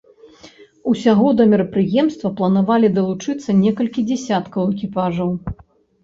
[0.91, 5.29] Усяго да мерапрыемства планавалі далучыцца некалькі дзясяткаў экіпажаў.